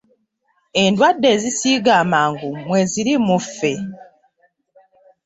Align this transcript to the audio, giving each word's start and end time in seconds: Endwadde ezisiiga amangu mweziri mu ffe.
Endwadde 0.83 1.27
ezisiiga 1.35 1.91
amangu 2.03 2.49
mweziri 2.65 3.13
mu 3.25 3.37
ffe. 3.45 3.73